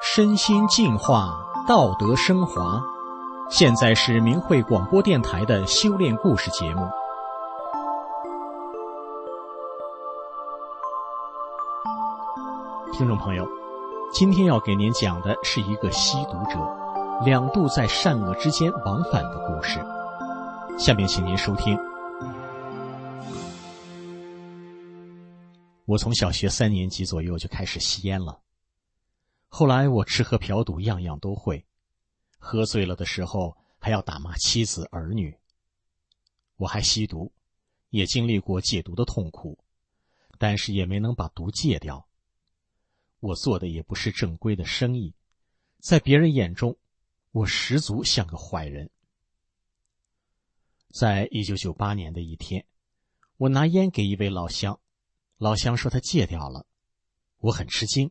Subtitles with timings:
[0.00, 2.82] 身心净化，道德升华。
[3.50, 6.88] 现在是明慧广播电台的修炼故事节目。
[12.92, 13.46] 听众朋友，
[14.12, 16.58] 今天要给您讲的是一个吸毒者
[17.24, 19.78] 两度在善恶之间往返的故事。
[20.76, 21.78] 下面，请您收听。
[25.88, 28.42] 我从小学三年级左右就开始吸烟了。
[29.46, 31.64] 后来我吃喝嫖赌样样都会，
[32.36, 35.34] 喝醉了的时候还要打骂妻子儿女。
[36.56, 37.32] 我还吸毒，
[37.88, 39.58] 也经历过戒毒的痛苦，
[40.36, 42.06] 但是也没能把毒戒掉。
[43.20, 45.14] 我做的也不是正规的生意，
[45.78, 46.76] 在别人眼中，
[47.32, 48.90] 我十足像个坏人。
[50.90, 52.66] 在一九九八年的一天，
[53.38, 54.78] 我拿烟给一位老乡，
[55.38, 56.66] 老乡说他戒掉了，
[57.38, 58.10] 我很吃惊，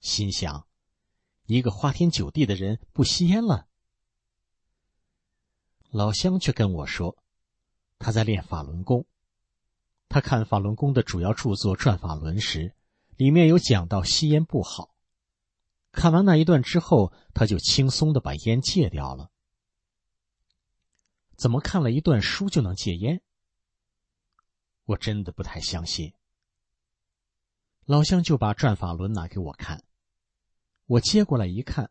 [0.00, 0.66] 心想。
[1.46, 3.68] 一个花天酒地的人不吸烟了，
[5.90, 7.16] 老乡却跟我说，
[7.98, 9.06] 他在练法轮功。
[10.08, 12.74] 他看法轮功的主要著作《转法轮》时，
[13.16, 14.94] 里面有讲到吸烟不好。
[15.92, 19.30] 看完那一段之后，他就轻松的把烟戒掉了。
[21.36, 23.22] 怎么看了一段书就能戒烟？
[24.86, 26.12] 我真的不太相信。
[27.86, 29.82] 老乡就把《转法轮》拿给我看。
[30.86, 31.90] 我接过来一看，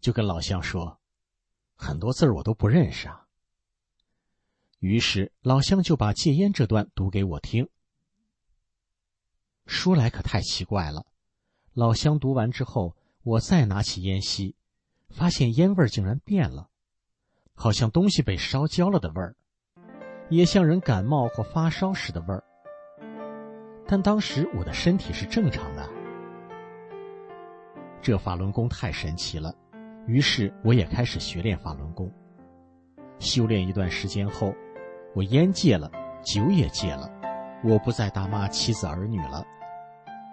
[0.00, 1.00] 就跟老乡说
[1.76, 3.26] ：“很多字儿我都不认识啊。”
[4.80, 7.70] 于是老乡就把戒烟这段读给我听。
[9.64, 11.06] 说来可太奇怪了，
[11.72, 14.54] 老乡读完之后，我再拿起烟吸，
[15.08, 16.68] 发现烟味竟然变了，
[17.54, 19.36] 好像东西被烧焦了的味儿，
[20.28, 22.44] 也像人感冒或发烧时的味儿。
[23.86, 25.88] 但当时我的身体是正常的。
[28.00, 29.54] 这法轮功太神奇了，
[30.06, 32.10] 于是我也开始学练法轮功。
[33.18, 34.54] 修炼一段时间后，
[35.14, 35.90] 我烟戒了，
[36.22, 37.10] 酒也戒了，
[37.62, 39.44] 我不再打骂妻子儿女了，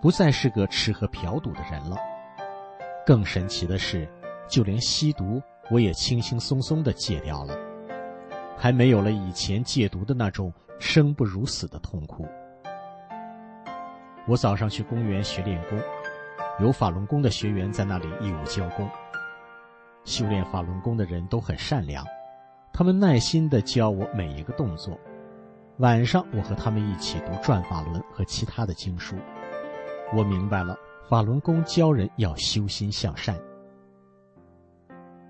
[0.00, 1.96] 不再是个吃喝嫖赌的人了。
[3.04, 4.08] 更神奇的是，
[4.48, 5.40] 就连吸毒
[5.70, 7.56] 我也轻轻松松的戒掉了，
[8.56, 12.28] 还没有了以前戒毒的那种生不如死的痛苦。
[14.26, 15.78] 我早上去公园学练功。
[16.58, 18.88] 有法轮功的学员在那里义务教功。
[20.04, 22.04] 修炼法轮功的人都很善良，
[22.72, 24.98] 他们耐心地教我每一个动作。
[25.78, 29.16] 晚上，我和他们一起读《转法轮》和其他的经书。
[30.14, 30.74] 我明白了，
[31.08, 33.36] 法轮功教人要修心向善。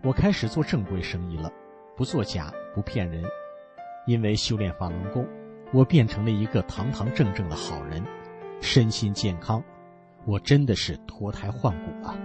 [0.04, 1.50] 我开始做正规生意了，
[1.96, 3.24] 不作假，不骗人。
[4.06, 5.26] 因为修炼法轮功，
[5.72, 8.00] 我变成了一个堂堂正正的好人，
[8.60, 9.62] 身心健康。
[10.24, 12.18] 我真的是脱胎换骨了。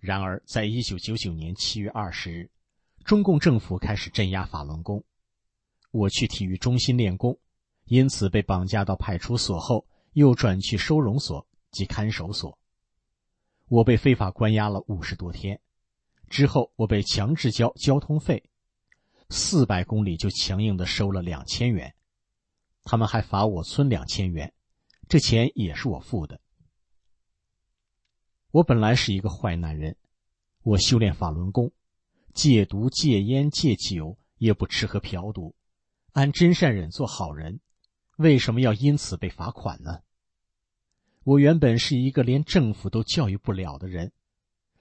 [0.00, 2.50] 然而，在一九九九年七月二十日，
[3.04, 5.02] 中共政府开始镇压法轮功。
[5.90, 7.38] 我去体育中心练功，
[7.86, 12.58] 因此被绑架到派出所后，又转去收容所及看守所。
[13.68, 15.60] 我被非法关押了五十多天，
[16.28, 18.50] 之后我被强制交交通费，
[19.30, 21.94] 四百公里就强硬的收了两千元，
[22.84, 24.52] 他们还罚我村两千元，
[25.08, 26.40] 这钱也是我付的。
[28.50, 29.96] 我本来是一个坏男人，
[30.62, 31.72] 我修炼法轮功，
[32.34, 35.56] 戒毒、戒烟、戒酒，也不吃喝嫖赌，
[36.12, 37.60] 按真善忍做好人，
[38.16, 40.00] 为什么要因此被罚款呢？
[41.24, 44.12] 我原本是一个连政府都教育不了的人，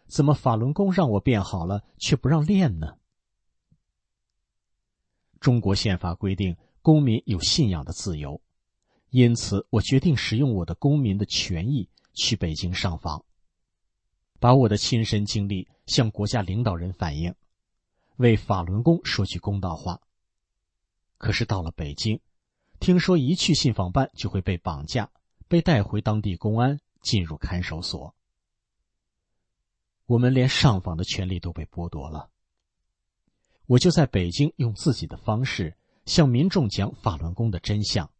[0.07, 2.97] 怎么法轮功让我变好了，却不让练呢？
[5.39, 8.41] 中国宪法规定公民有信仰的自由，
[9.09, 13.23] 因此我决定使用我的公民的权益去北京上访，
[14.39, 17.33] 把我的亲身经历向国家领导人反映，
[18.17, 20.01] 为法轮功说句公道话。
[21.17, 22.19] 可是到了北京，
[22.81, 25.09] 听说一去信访办就会被绑架。
[25.53, 28.15] 被带回当地公安，进入看守所。
[30.07, 32.31] 我们连上访的权利都被剥夺了。
[33.67, 35.77] 我就在北京用自己的方式
[36.07, 38.11] 向民众讲法轮功的真相。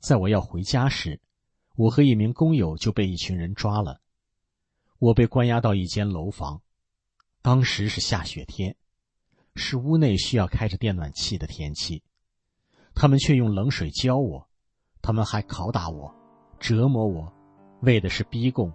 [0.00, 1.20] 在我要回家时，
[1.76, 4.00] 我和一名工友就被一群人抓了。
[4.98, 6.60] 我被关押到一间楼房，
[7.40, 8.76] 当时是下雪天，
[9.54, 12.02] 是屋内需要开着电暖气的天气，
[12.94, 14.45] 他们却用冷水浇我。
[15.06, 16.12] 他们还拷打我，
[16.58, 17.32] 折磨我，
[17.82, 18.72] 为的是逼供，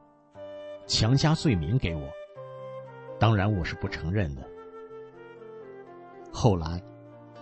[0.88, 2.04] 强加罪名给我。
[3.20, 4.42] 当然，我是不承认的。
[6.32, 6.82] 后来，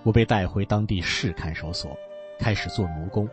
[0.02, 1.96] 我被带回当地市看守所，
[2.40, 3.30] 开始做奴工。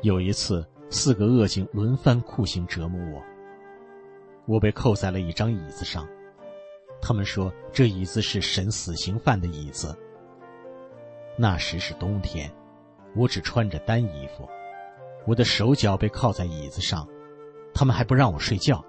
[0.00, 3.22] 有一次，四个恶警轮番酷刑折磨我。
[4.46, 6.08] 我被扣在了一张椅子上，
[7.02, 9.94] 他们说这椅子是审死刑犯的椅子。
[11.36, 12.50] 那时是冬天，
[13.16, 14.46] 我只穿着单衣服，
[15.26, 17.08] 我的手脚被铐在椅子上，
[17.74, 18.84] 他们还不让我睡觉，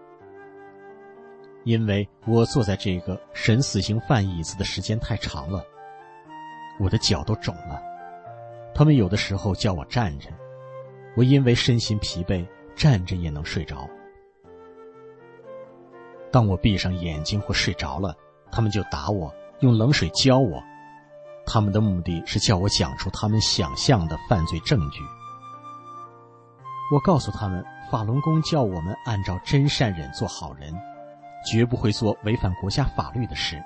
[1.63, 5.63] 因为我坐在这个审死刑犯椅子的时间太长了，
[6.79, 7.81] 我的脚都肿了。
[8.75, 10.29] 他们有的时候叫我站着，
[11.15, 12.45] 我因为身心疲惫，
[12.75, 13.89] 站着也能睡着。
[16.29, 18.13] 当我闭上眼睛或睡着了，
[18.51, 20.61] 他们就打我，用冷水浇我。
[21.49, 25.01] 他们的目的是叫我讲出他们想象的犯罪证据。
[26.93, 30.73] 我告诉他们，法轮功叫我们按照真善忍做好人，
[31.49, 33.63] 绝不会做违反国家法律的事。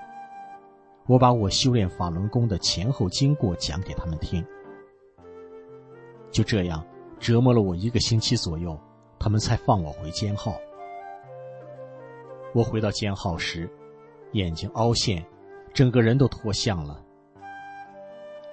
[1.07, 4.45] 我把我修炼法轮功的前后经过讲给他们听。
[6.31, 6.85] 就这样
[7.19, 8.79] 折磨了我一个星期左右，
[9.19, 10.53] 他们才放我回监号。
[12.53, 13.69] 我回到监号时，
[14.33, 15.25] 眼睛凹陷，
[15.73, 17.03] 整个人都脱相了。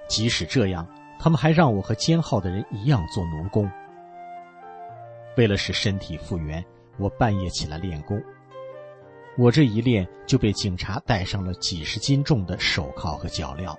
[0.09, 0.87] 即使这样，
[1.19, 3.71] 他们还让我和监号的人一样做奴工。
[5.37, 6.65] 为了使身体复原，
[6.97, 8.21] 我半夜起来练功。
[9.37, 13.77] 我这一练就被警察戴上了几十斤重的手铐和脚镣，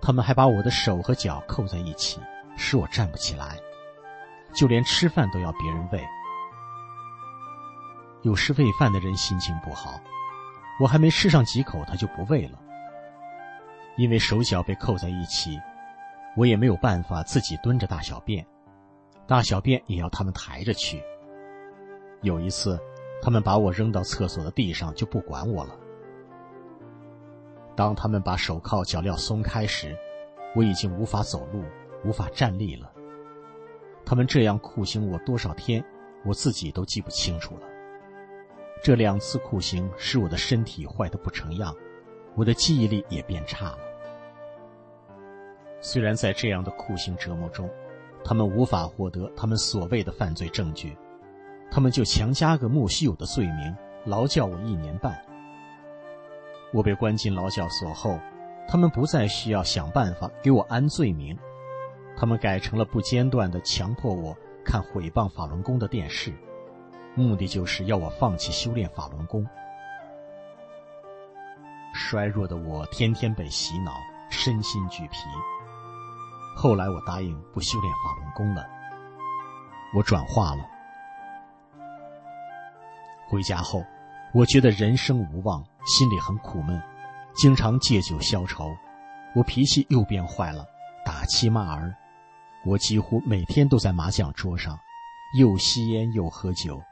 [0.00, 2.20] 他们还把我的手和脚扣在一起，
[2.56, 3.58] 使我站不起来，
[4.54, 6.00] 就连吃饭都要别人喂。
[8.22, 9.98] 有时喂饭的人心情不好，
[10.80, 12.58] 我还没吃上几口，他就不喂了。
[14.00, 15.60] 因为手脚被扣在一起，
[16.34, 18.46] 我也没有办法自己蹲着大小便，
[19.26, 21.02] 大小便也要他们抬着去。
[22.22, 22.80] 有一次，
[23.20, 25.76] 他们把我扔到厕所的地上，就不管我了。
[27.76, 29.94] 当他们把手铐脚镣松开时，
[30.56, 31.62] 我已经无法走路，
[32.02, 32.90] 无法站立了。
[34.06, 35.84] 他们这样酷刑我多少天，
[36.24, 37.68] 我自己都记不清楚了。
[38.82, 41.76] 这两次酷刑使我的身体坏得不成样，
[42.34, 43.89] 我的记忆力也变差了。
[45.80, 47.68] 虽然在这样的酷刑折磨中，
[48.22, 50.96] 他们无法获得他们所谓的犯罪证据，
[51.70, 53.74] 他们就强加个莫须有的罪名，
[54.04, 55.18] 劳教我一年半。
[56.72, 58.18] 我被关进劳教所后，
[58.68, 61.36] 他们不再需要想办法给我安罪名，
[62.16, 66.32] 他们改成了不间断的强迫我看毁谤法轮功的电视，
[67.14, 69.46] 目的就是要我放弃修炼法轮功。
[71.92, 73.94] 衰弱的我天天被洗脑，
[74.30, 75.18] 身心俱疲。
[76.54, 78.66] 后来我答应不修炼法轮功了，
[79.94, 80.64] 我转化了。
[83.28, 83.82] 回家后，
[84.34, 86.82] 我觉得人生无望，心里很苦闷，
[87.34, 88.70] 经常借酒消愁。
[89.34, 90.66] 我脾气又变坏了，
[91.04, 91.94] 打妻骂儿。
[92.66, 94.78] 我几乎每天都在麻将桌上，
[95.38, 96.82] 又吸烟又喝酒。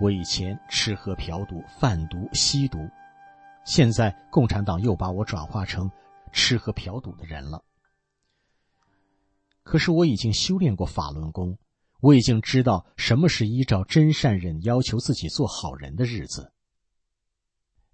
[0.00, 2.78] 我以前吃喝嫖赌、贩毒、吸毒，
[3.64, 5.88] 现在共产党又把我转化成
[6.32, 7.62] 吃喝嫖赌的人了。
[9.64, 11.58] 可是我已经修炼过法轮功，
[12.00, 16.52] 我已经知道什么是依照真善忍要求自己做好人的日子。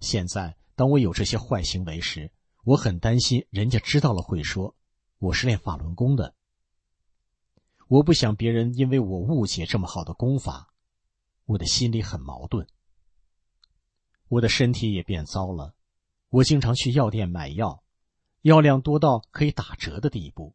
[0.01, 2.33] 现在，当我有这些坏行为时，
[2.65, 4.75] 我很担心人家知道了会说
[5.19, 6.35] 我是练法轮功的。
[7.87, 10.73] 我不想别人因为我误解这么好的功法，
[11.45, 12.67] 我的心里很矛盾。
[14.29, 15.75] 我的身体也变糟了，
[16.29, 17.83] 我经常去药店买药，
[18.43, 20.55] 药量多到可以打折的地步。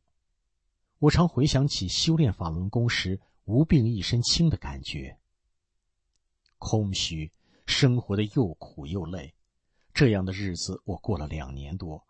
[1.06, 5.20] 我常回想起修炼法轮功时无病一身轻的感觉。
[6.58, 7.32] 空虚，
[7.68, 9.36] 生活的又苦又累，
[9.94, 12.04] 这样的日子我过了两年多。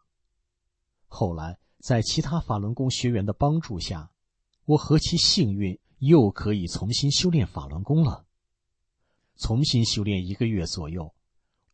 [1.07, 4.11] 后来在其他法轮功学员的帮助下，
[4.63, 8.25] 我何其幸运，又可以重新修炼法轮功了。
[9.35, 11.13] 重新修炼一个月左右，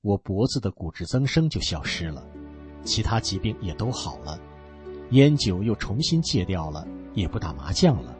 [0.01, 2.25] 我脖子的骨质增生就消失了，
[2.83, 4.41] 其他疾病也都好了，
[5.11, 6.83] 烟酒又重新戒掉了。
[7.13, 8.15] 也不打麻将了。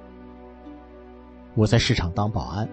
[1.54, 2.68] 我在市场当保安，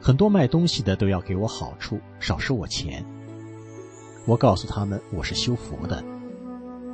[0.00, 3.04] 很多卖东西的都要给我好处，少收我钱。
[4.26, 6.02] 我告诉他们我是修佛的，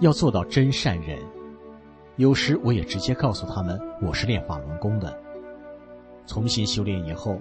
[0.01, 1.19] 要做到真善忍。
[2.17, 5.19] 有时我也直接告诉他们我是练法轮功的。
[6.27, 7.39] 重新修炼以后，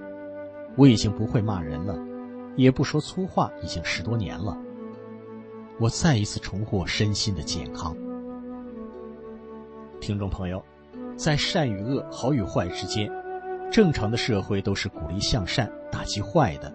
[0.76, 1.98] 我已经不会骂人了，
[2.56, 4.58] 也不说粗话，已经十多年了。
[5.80, 7.96] 我再一次重获身心的健康。
[10.02, 10.62] 听众朋友。
[11.20, 13.12] 在善与恶、好与坏之间，
[13.70, 16.74] 正常的社会都是鼓励向善、打击坏的。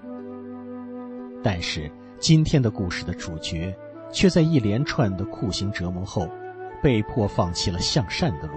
[1.43, 3.75] 但是今天的故事的主角，
[4.13, 6.29] 却在一连串的酷刑折磨后，
[6.83, 8.53] 被迫放弃了向善的路，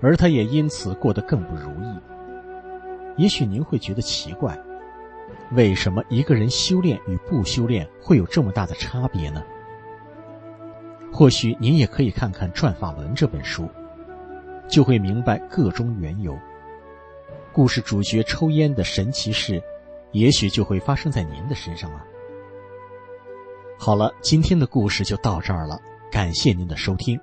[0.00, 1.98] 而他也因此过得更不如意。
[3.16, 4.56] 也许您会觉得奇怪，
[5.50, 9.42] 为什么一个人修炼与不修炼会有这么大的差别呢？
[11.12, 13.68] 或许您也可以看看《转法轮》这本书，
[14.68, 16.38] 就会明白个中缘由。
[17.52, 19.62] 故事主角抽烟的神奇事，
[20.12, 22.04] 也许就会发生在您的身上了。
[23.78, 25.80] 好了，今天的故事就到这儿了，
[26.10, 27.20] 感谢您的收听。